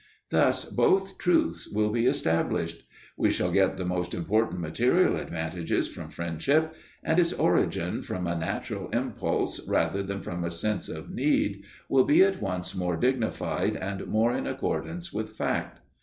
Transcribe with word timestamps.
Thus 0.31 0.65
both 0.65 1.19
truths 1.19 1.67
will 1.69 1.91
be 1.91 2.07
established. 2.07 2.87
We 3.17 3.29
shall 3.29 3.51
get 3.51 3.77
the 3.77 3.85
most 3.85 4.15
important 4.15 4.59
material 4.59 5.15
advantages 5.15 5.87
from 5.87 6.09
friendship; 6.09 6.73
and 7.03 7.19
its 7.19 7.33
origin 7.33 8.01
from 8.01 8.25
a 8.25 8.35
natural 8.35 8.89
impulse 8.89 9.59
rather 9.67 10.01
than 10.01 10.23
from 10.23 10.43
a 10.43 10.49
sense 10.49 10.89
of 10.89 11.11
need 11.11 11.65
will 11.87 12.03
be 12.05 12.23
at 12.23 12.41
once 12.41 12.73
more 12.73 12.97
dignified 12.97 13.75
and 13.75 14.07
more 14.07 14.33
in 14.33 14.47
accordance 14.47 15.13
with 15.13 15.29
fact. 15.35 15.79